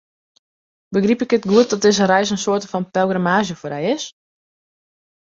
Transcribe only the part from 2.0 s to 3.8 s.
reis in soarte fan pelgrimaazje foar